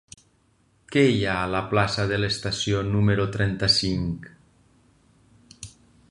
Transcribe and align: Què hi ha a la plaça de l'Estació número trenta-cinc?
Què 0.93 1.01
hi 1.09 1.19
ha 1.25 1.35
a 1.41 1.49
la 1.55 1.59
plaça 1.73 2.05
de 2.11 2.17
l'Estació 2.23 2.81
número 2.87 3.27
trenta-cinc? 3.35 4.29